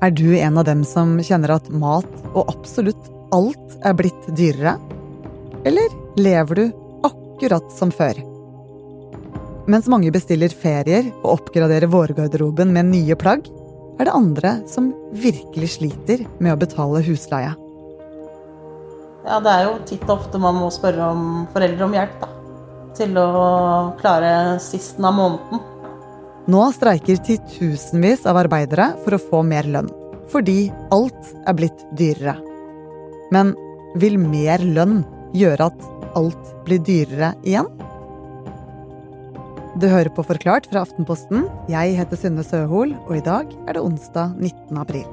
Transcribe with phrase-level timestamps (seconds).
[0.00, 4.78] Er du en av dem som kjenner at mat og absolutt alt er blitt dyrere?
[5.68, 6.62] Eller lever du
[7.04, 8.16] akkurat som før?
[9.68, 13.44] Mens mange bestiller ferier og oppgraderer vårgarderoben med nye plagg,
[14.00, 17.52] er det andre som virkelig sliter med å betale husleie.
[19.28, 22.30] Ja, det er jo titt og ofte man må spørre om foreldre om hjelp, da.
[22.96, 23.28] Til å
[24.00, 24.32] klare
[24.64, 25.60] sisten av måneden.
[26.48, 29.90] Nå streiker titusenvis av arbeidere for å få mer lønn.
[30.32, 32.38] Fordi alt er blitt dyrere.
[33.34, 33.52] Men
[34.00, 35.02] vil mer lønn
[35.36, 35.84] gjøre at
[36.16, 37.68] alt blir dyrere igjen?
[39.80, 41.44] Du hører på Forklart fra Aftenposten.
[41.70, 44.80] Jeg heter Synne Søhol, og i dag er det onsdag 19.
[44.80, 45.06] april.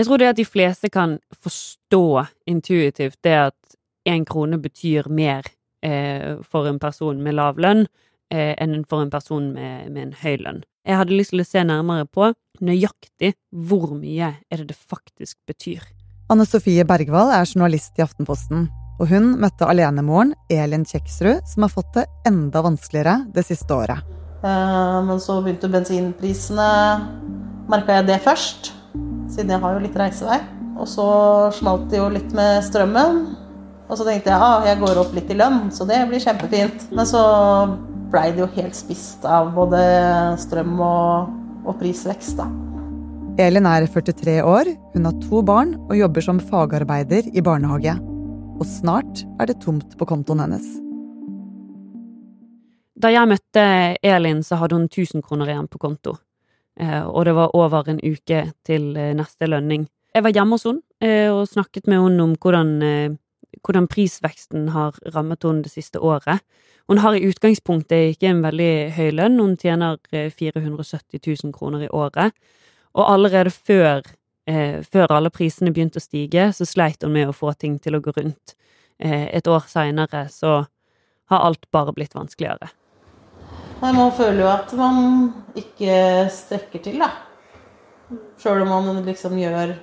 [0.00, 2.06] Jeg tror det at de fleste kan forstå
[2.48, 3.76] intuitivt det at
[4.08, 5.46] én krone betyr mer
[5.82, 7.86] for en person med lav lønn
[8.32, 10.62] eh, enn for en person med, med, en høy lønn.
[10.86, 15.38] Jeg hadde lyst til å se nærmere på nøyaktig hvor mye er det det faktisk
[15.48, 15.84] betyr.
[16.32, 18.68] Anne Sofie Bergwall er journalist i Aftenposten,
[19.00, 24.02] og hun møtte alenemoren Elin Kjeksrud, som har fått det enda vanskeligere det siste året.
[24.42, 26.70] Eh, men så begynte bensinprisene
[27.70, 28.72] Merka jeg det først,
[29.30, 30.40] siden jeg har jo litt reisevei.
[30.82, 31.06] Og så
[31.54, 33.20] smalt det jo litt med strømmen.
[33.92, 36.86] Og så tenkte jeg ah, jeg går opp litt i lønn, så det blir kjempefint.
[36.96, 37.20] Men så
[38.12, 39.82] blei det jo helt spist av både
[40.40, 41.34] strøm og,
[41.68, 42.48] og prisvekst, da.
[43.40, 47.94] Elin er 43 år, hun har to barn og jobber som fagarbeider i barnehage.
[48.60, 50.66] Og snart er det tomt på kontoen hennes.
[52.96, 53.64] Da jeg møtte
[54.04, 56.16] Elin, så hadde hun 1000 kroner igjen på konto.
[56.80, 59.84] Eh, og det var over en uke til eh, neste lønning.
[60.14, 62.72] Jeg var hjemme hos henne eh, og snakket med henne om hvordan
[63.62, 66.42] hvordan prisveksten har rammet henne det siste året.
[66.90, 71.86] Hun har i utgangspunktet ikke en veldig høy lønn, hun tjener 470 eh, 000 kroner
[71.86, 72.34] i året.
[72.98, 74.02] Og allerede før,
[74.50, 77.96] eh, før alle prisene begynte å stige, så sleit hun med å få ting til
[77.96, 78.56] å gå rundt.
[78.98, 80.64] Eh, et år seinere så
[81.30, 82.72] har alt bare blitt vanskeligere.
[83.82, 84.98] Man føler jo at man
[85.58, 87.10] ikke strekker til, da.
[88.38, 89.76] Sjøl om man liksom gjør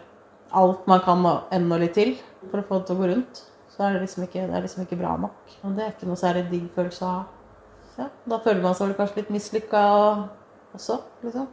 [0.59, 2.17] alt man kan enda litt til
[2.49, 3.48] for å få det til å gå rundt
[3.79, 5.37] så er det liksom ikke, det er liksom ikke bra nok.
[5.63, 7.21] Og det er ikke noe særlig digg følelse av.
[7.95, 9.79] Ja, da føler man seg kanskje litt mislykka
[10.75, 11.47] også, liksom.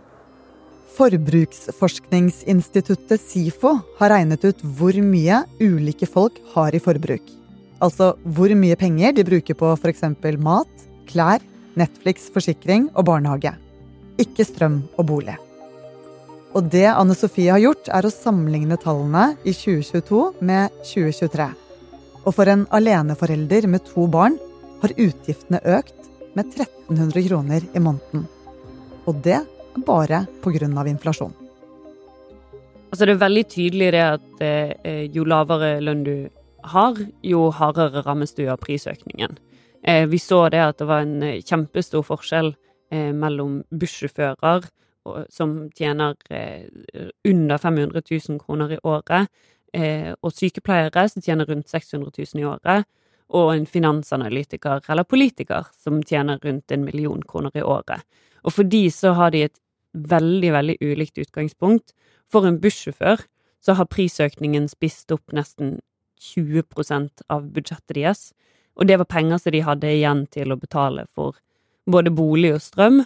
[0.96, 7.22] Forbruksforskningsinstituttet SIFO har regnet ut hvor mye ulike folk har i forbruk.
[7.78, 10.02] Altså hvor mye penger de bruker på f.eks.
[10.42, 10.66] mat,
[11.06, 11.38] klær,
[11.78, 13.54] Netflix, forsikring og barnehage.
[14.18, 15.36] Ikke strøm og bolig.
[16.58, 21.65] Og det Anne Sofie har gjort, er å sammenligne tallene i 2022 med 2023.
[22.26, 24.34] Og for en aleneforelder med to barn
[24.82, 28.26] har utgiftene økt med 1300 kroner i måneden.
[29.06, 30.66] Og det er bare pga.
[30.90, 31.34] inflasjon.
[32.90, 36.28] Altså det er veldig tydelig det at eh, jo lavere lønn du
[36.64, 39.38] har, jo hardere rammes du av prisøkningen.
[39.84, 42.54] Eh, vi så det at det var en eh, kjempestor forskjell
[42.86, 44.68] mellom bussjåfører
[45.28, 46.14] som tjener
[47.26, 49.26] under 500 000 kroner i året,
[49.74, 52.86] og sykepleiere som tjener rundt 600 000 i året,
[53.28, 58.04] og en finansanalytiker eller politiker som tjener rundt en million kroner i året.
[58.46, 59.58] Og for de så har de et
[59.96, 61.92] veldig, veldig ulikt utgangspunkt.
[62.30, 63.24] For en bussjåfør
[63.62, 65.80] så har prisøkningen spist opp nesten
[66.22, 68.30] 20% av budsjettet deres,
[68.76, 71.36] og det var penger som de hadde igjen til å betale for
[71.88, 73.02] både bolig og strøm,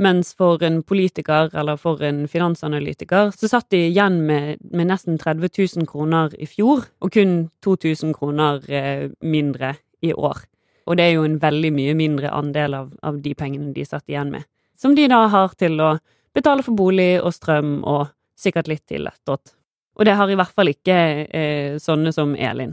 [0.00, 5.18] mens for en politiker eller for en finansanalytiker så satt de igjen med, med nesten
[5.20, 10.46] 30 000 kroner i fjor, og kun 2000 kroner eh, mindre i år.
[10.88, 14.08] Og det er jo en veldig mye mindre andel av, av, de pengene de satt
[14.08, 14.48] igjen med.
[14.80, 15.92] Som de da har til å
[16.34, 18.08] betale for bolig og strøm og
[18.40, 19.52] sikkert litt til ettåt.
[20.00, 20.96] Og det har i hvert fall ikke
[21.28, 22.72] eh, sånne som Elin.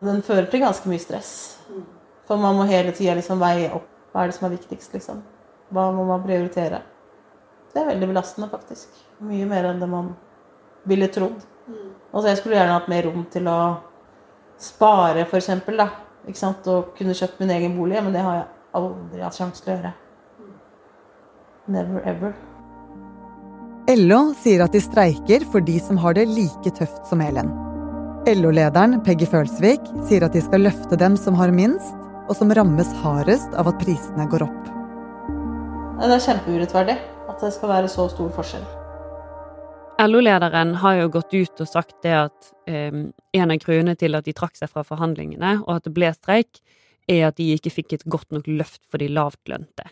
[0.00, 1.30] Den fører til ganske mye stress.
[2.26, 5.20] For man må hele tida liksom veie opp hva er det som er viktigst, liksom.
[5.74, 6.82] Hva må man prioritere?
[7.72, 8.94] Det er veldig belastende, faktisk.
[9.26, 10.14] Mye mer enn det man
[10.88, 11.42] ville trodd.
[11.66, 11.92] Mm.
[12.12, 13.58] Altså, jeg skulle gjerne hatt mer rom til å
[14.62, 15.50] spare, f.eks.
[16.26, 16.66] Ikke sant?
[16.70, 18.48] Og kunne kjøpt min egen bolig, men det har jeg
[18.80, 19.94] aldri hatt sjanse til å gjøre.
[21.76, 22.36] Never ever.
[23.90, 27.52] LO sier at de streiker for de som har det like tøft som Elen.
[28.26, 31.94] LO-lederen Peggy Følsvik sier at de skal løfte dem som har minst,
[32.26, 34.65] og som rammes hardest av at prisene går opp.
[35.96, 36.94] Det er kjempeurettferdig
[37.30, 38.64] at det skal være så stor forskjell.
[40.04, 44.26] LO-lederen har jo gått ut og sagt det at um, en av grunnene til at
[44.26, 46.60] de trakk seg fra forhandlingene, og at det ble streik,
[47.08, 49.86] er at de ikke fikk et godt nok løft for de lavtlønte.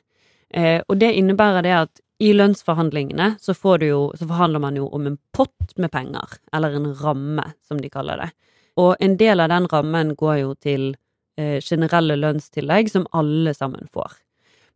[0.54, 5.08] Eh, og det innebærer det at i lønnsforhandlingene så, jo, så, forhandler man jo om
[5.08, 8.28] en pott med penger, eller en ramme, som de kaller det.
[8.76, 10.90] Og en del av den rammen går jo til
[11.38, 14.18] eh, generelle lønnstillegg som alle sammen får.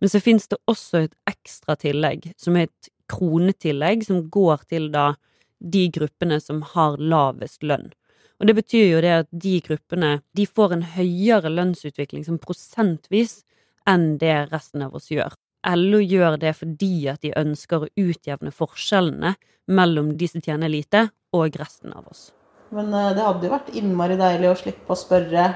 [0.00, 4.90] Men så finnes det også et ekstra tillegg, som er et kronetillegg, som går til
[4.94, 5.12] da
[5.58, 7.90] de gruppene som har lavest lønn.
[8.38, 13.40] Og det betyr jo det at de gruppene de får en høyere lønnsutvikling som prosentvis
[13.88, 15.34] enn det resten av oss gjør.
[15.74, 19.34] LO gjør det fordi at de ønsker å utjevne forskjellene
[19.68, 22.30] mellom de som tjener lite, og resten av oss.
[22.72, 25.48] Men eh, det hadde jo vært innmari deilig å slippe å spørre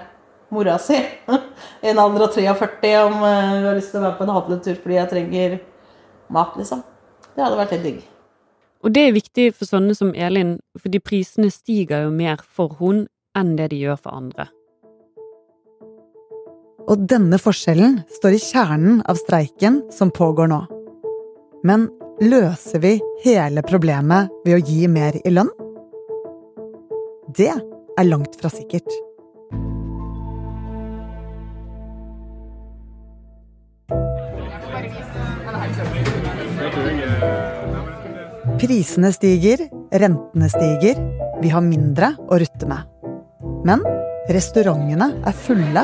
[0.52, 0.98] mora si,
[1.88, 4.78] en alder av 43, om eh, hun har lyst til å være på en handletur
[4.78, 5.60] fordi jeg trenger
[6.32, 6.82] mat, liksom.
[7.32, 8.00] Det hadde vært helt digg.
[8.82, 13.06] Og det er viktig for sånne som Elin, fordi prisene stiger jo mer for hun
[13.38, 14.48] enn det de gjør for andre.
[16.90, 20.60] Og denne forskjellen står i kjernen av streiken som pågår nå.
[21.62, 21.86] Men
[22.20, 25.50] løser vi hele problemet ved å gi mer i lønn?
[27.32, 28.90] Det er langt fra sikkert.
[38.62, 39.58] Prisene stiger,
[39.90, 40.98] rentene stiger,
[41.42, 42.84] vi har mindre å rutte med.
[43.66, 43.80] Men
[44.30, 45.82] restaurantene er fulle.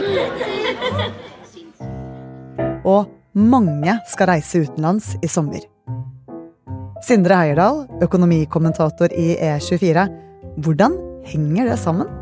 [2.87, 5.65] Og mange skal reise utenlands i sommer.
[7.03, 10.05] Sindre Heierdal, økonomikommentator i E24.
[10.63, 10.95] Hvordan
[11.27, 12.13] henger det sammen?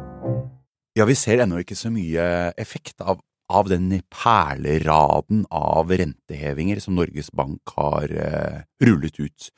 [0.96, 3.20] Ja, vi ser ennå ikke så mye effekt av,
[3.52, 9.50] av den perleraden av rentehevinger som Norges Bank har eh, rullet ut.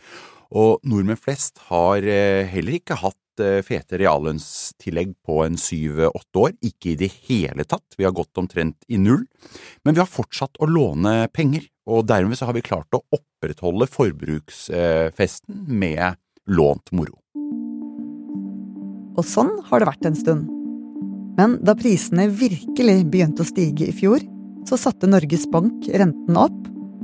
[0.56, 6.54] Og nordmenn flest har eh, heller ikke hatt eh, fete reallønnstillegg på en syv–åtte år.
[6.64, 7.84] Ikke i det hele tatt.
[7.98, 9.26] Vi har gått omtrent i null.
[9.84, 13.90] Men vi har fortsatt å låne penger, og dermed så har vi klart å opprettholde
[13.92, 16.16] forbruksfesten med
[16.48, 17.18] lånt moro.
[19.18, 20.48] Og sånn har det vært en stund.
[21.38, 24.24] Men da prisene virkelig begynte å stige i fjor,
[24.66, 26.58] så satte Norges Bank renten opp,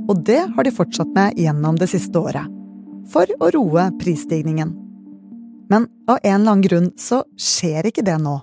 [0.09, 2.51] og det har de fortsatt med gjennom det siste året
[3.11, 4.73] for å roe prisstigningen.
[5.71, 8.37] Men av en eller annen grunn så skjer ikke det nå.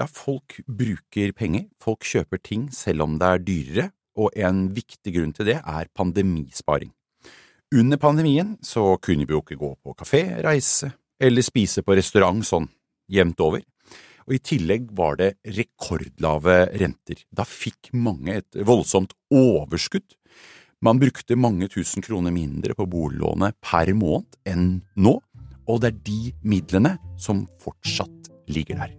[0.00, 5.14] Ja, folk bruker penger, folk kjøper ting selv om det er dyrere, og en viktig
[5.14, 6.90] grunn til det er pandemisparing.
[7.72, 10.92] Under pandemien så kunne vi jo ikke gå på kafé, reise
[11.22, 12.66] eller spise på restaurant sånn
[13.12, 13.62] jevnt over,
[14.26, 17.22] og i tillegg var det rekordlave renter.
[17.32, 20.16] Da fikk mange et voldsomt overskudd
[20.82, 25.14] man brukte mange tusen kroner mindre på boliglånet per måned enn nå,
[25.70, 28.96] og det er de midlene som fortsatt ligger der.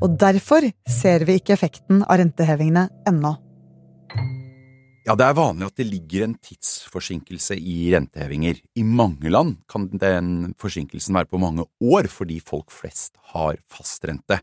[0.00, 3.34] Og derfor ser vi ikke effekten av rentehevingene ennå.
[5.08, 8.58] Ja, det er vanlig at det ligger en tidsforsinkelse i rentehevinger.
[8.76, 14.40] I mange land kan den forsinkelsen være på mange år fordi folk flest har fastrente.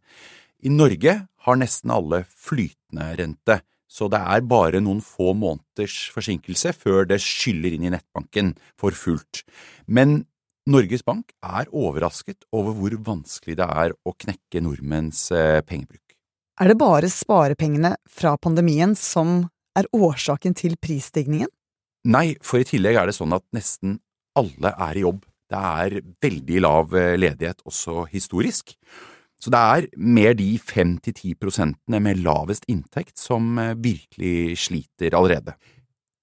[0.65, 3.59] I Norge har nesten alle flytende rente
[3.95, 8.95] så det er bare noen få måneders forsinkelse før det skyller inn i nettbanken for
[8.97, 9.45] fullt.
[9.87, 10.25] Men
[10.67, 16.01] Norges Bank er overrasket over hvor vanskelig det er å knekke nordmenns eh, pengebruk.
[16.59, 19.43] Er det bare sparepengene fra pandemien som
[19.77, 21.51] er årsaken til prisstigningen?
[22.09, 23.99] Nei, for i tillegg er det sånn at nesten
[24.39, 25.23] alle er i jobb.
[25.51, 28.75] Det er veldig lav eh, ledighet, også historisk.
[29.45, 34.55] Så det er mer de fem til ti prosentene med lavest inntekt som eh, virkelig
[34.57, 35.53] sliter allerede.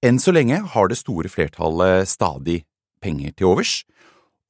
[0.03, 2.65] Enn så lenge har det store flertallet stadig
[3.03, 3.75] penger til overs,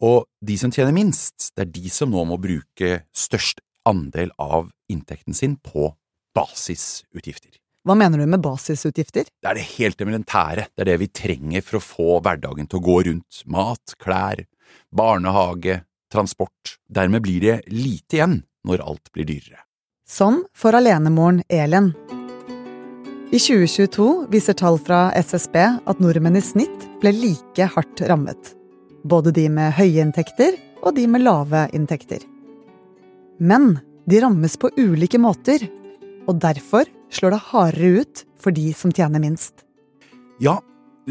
[0.00, 4.71] og de som tjener minst, det er de som nå må bruke størst andel av
[4.88, 5.91] inntekten sin på
[6.33, 7.59] basisutgifter.
[7.85, 9.29] Hva mener du med basisutgifter?
[9.29, 12.81] Det er det helt elementære, det er det vi trenger for å få hverdagen til
[12.81, 13.43] å gå rundt.
[13.52, 14.41] Mat, klær,
[14.88, 16.79] barnehage, transport.
[16.88, 18.38] Dermed blir det lite igjen
[18.69, 19.62] når alt blir dyrere.
[20.09, 21.92] Sånn for alenemoren Elin.
[23.33, 25.57] I 2022 viser tall fra SSB
[25.88, 28.52] at nordmenn i snitt ble like hardt rammet.
[29.09, 32.21] Både de med høye inntekter og de med lave inntekter.
[33.40, 35.64] Men de rammes på ulike måter,
[36.28, 39.64] og derfor slår det hardere ut for de som tjener minst.
[40.42, 40.59] Ja,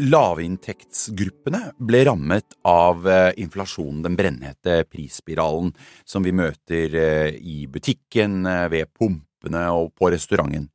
[0.00, 5.74] Lavinntektsgruppene ble rammet av eh, inflasjonen, den brennhete prisspiralen
[6.08, 10.70] som vi møter eh, i butikken, eh, ved pumpene og på restauranten.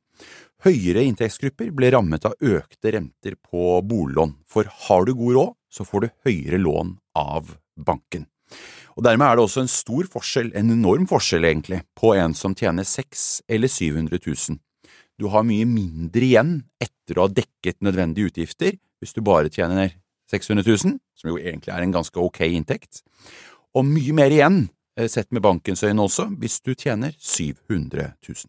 [0.62, 5.86] Høyere inntektsgrupper ble rammet av økte renter på boliglån, for har du god råd, så
[5.86, 8.28] får du høyere lån av banken.
[8.94, 12.54] Og Dermed er det også en stor forskjell, en enorm forskjell egentlig, på en som
[12.54, 14.62] tjener 600 eller 700 000.
[15.18, 19.96] Du har mye mindre igjen etter å ha dekket nødvendige utgifter hvis du bare tjener
[20.30, 23.02] 600 000, som jo egentlig er en ganske ok inntekt,
[23.74, 28.46] og mye mer igjen, eh, sett med bankens øyne også, hvis du tjener 700 000.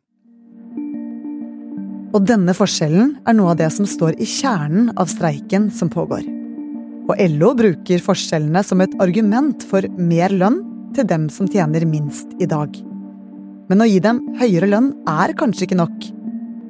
[2.13, 6.25] Og denne forskjellen er noe av det som står i kjernen av streiken som pågår.
[7.09, 10.61] Og LO bruker forskjellene som et argument for mer lønn
[10.97, 12.73] til dem som tjener minst i dag.
[13.69, 16.09] Men å gi dem høyere lønn er kanskje ikke nok.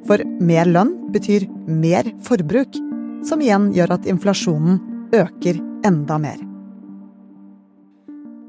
[0.08, 2.78] For mer lønn betyr mer forbruk,
[3.26, 4.80] som igjen gjør at inflasjonen
[5.16, 6.40] øker enda mer.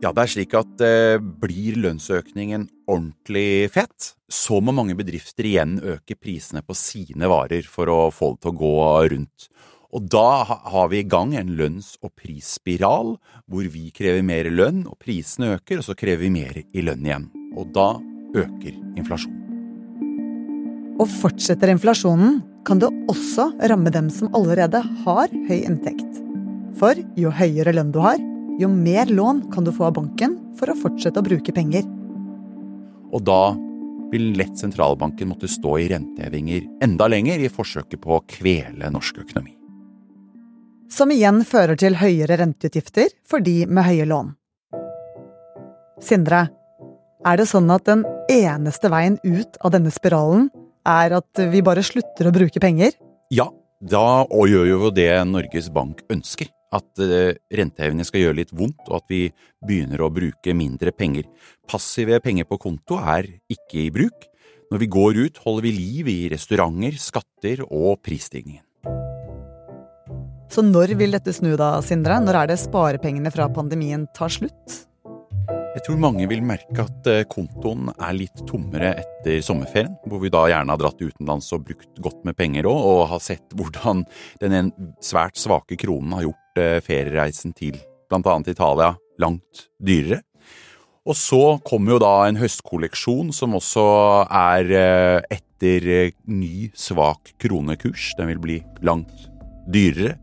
[0.01, 5.75] Ja, det er slik at eh, blir lønnsøkningen ordentlig fett, så må mange bedrifter igjen
[5.77, 8.71] øke prisene på sine varer for å få det til å gå
[9.13, 9.51] rundt.
[9.91, 14.85] Og da har vi i gang en lønns- og prisspiral, hvor vi krever mer lønn,
[14.87, 17.29] og prisene øker, og så krever vi mer i lønn igjen.
[17.59, 17.91] Og da
[18.31, 19.40] øker inflasjonen.
[21.01, 26.19] Og fortsetter inflasjonen, kan det også ramme dem som allerede har høy inntekt.
[26.77, 28.21] For jo høyere lønn du har,
[28.61, 31.87] jo mer lån kan du få av banken for å fortsette å bruke penger.
[33.11, 33.55] Og da
[34.11, 39.23] vil lett sentralbanken måtte stå i rentehevinger enda lenger i forsøket på å kvele norsk
[39.23, 39.55] økonomi.
[40.91, 44.33] Som igjen fører til høyere renteutgifter for de med høye lån.
[46.03, 46.49] Sindre,
[47.25, 50.49] er det sånn at den eneste veien ut av denne spiralen
[50.87, 52.95] er at vi bare slutter å bruke penger?
[53.33, 53.47] Ja,
[53.81, 56.51] da og gjør jo det Norges Bank ønsker.
[56.71, 59.25] At uh, rentehevingene skal gjøre litt vondt, og at vi
[59.67, 61.27] begynner å bruke mindre penger.
[61.67, 64.29] Passive penger på konto er ikke i bruk.
[64.71, 68.63] Når vi går ut, holder vi liv i restauranter, skatter og prisstigningen.
[70.51, 72.17] Så når vil dette snu da, Sindre?
[72.23, 74.79] Når er det sparepengene fra pandemien tar slutt?
[75.71, 80.31] Jeg tror mange vil merke at eh, kontoen er litt tommere etter sommerferien, hvor vi
[80.33, 84.03] da gjerne har dratt utenlands og brukt godt med penger òg, og har sett hvordan
[84.43, 87.79] den svært svake kronen har gjort eh, feriereisen til
[88.11, 88.35] bl.a.
[88.51, 88.89] Italia
[89.23, 90.19] langt dyrere.
[91.07, 93.87] Og så kommer jo da en høstkolleksjon som også
[94.27, 98.11] er eh, etter ny, svak kronekurs.
[98.19, 99.29] Den vil bli langt
[99.71, 100.17] dyrere.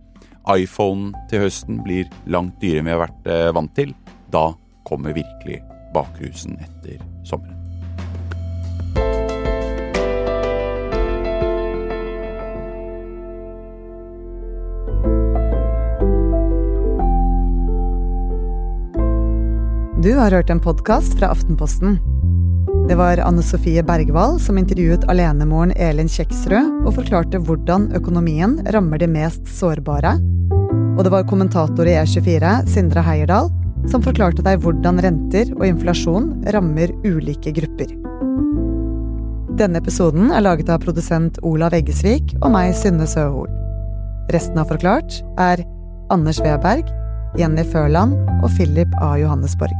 [0.52, 3.96] iPhone til høsten blir langt dyrere enn vi har vært vant til.
[4.28, 4.50] Da
[4.88, 5.62] kommer virkelig
[5.94, 7.58] bakrusen etter sommeren.
[20.02, 21.98] Du har hørt en podkast fra Aftenposten.
[22.88, 29.02] Det var Anne Sofie Bergwall som intervjuet alenemoren Elin Kjeksrød og forklarte hvordan økonomien rammer
[29.02, 30.14] de mest sårbare.
[30.94, 33.50] Og det var kommentator i E24, Sindre Heierdal,
[33.88, 37.94] som forklarte deg hvordan renter og inflasjon rammer ulike grupper.
[39.58, 43.48] Denne episoden er laget av produsent Olav Eggesvik og meg, Synne Søhol.
[44.30, 45.64] Resten av Forklart er
[46.14, 46.86] Anders Weberg,
[47.40, 49.16] Jenny Førland og Philip A.
[49.18, 49.74] Johannesborg.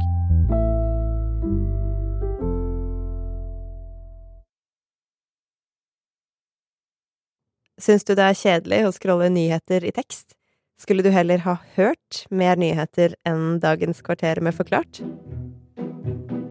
[7.79, 10.38] Syns du det er kjedelig å scrolle nyheter i tekst?
[10.79, 15.01] Skulle du heller ha hørt mer nyheter enn dagens kvarter med Forklart?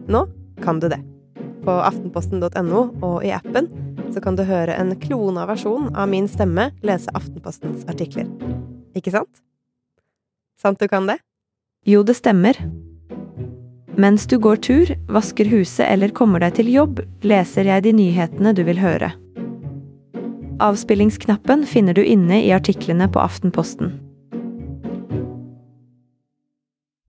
[0.05, 0.27] Nå
[0.61, 0.99] kan du det.
[1.65, 3.71] På aftenposten.no og i appen
[4.13, 8.29] så kan du høre en klona versjon av min stemme lese Aftenpostens artikler.
[8.93, 9.41] Ikke sant?
[10.61, 11.17] Sant du kan det?
[11.89, 12.57] Jo, det stemmer.
[13.99, 18.53] Mens du går tur, vasker huset eller kommer deg til jobb, leser jeg de nyhetene
[18.53, 19.09] du vil høre.
[20.61, 23.95] Avspillingsknappen finner du inne i artiklene på Aftenposten.